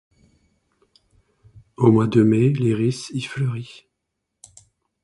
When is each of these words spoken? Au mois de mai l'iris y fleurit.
Au 1.77 1.91
mois 1.91 2.07
de 2.07 2.23
mai 2.23 2.49
l'iris 2.49 3.11
y 3.11 3.21
fleurit. 3.21 3.85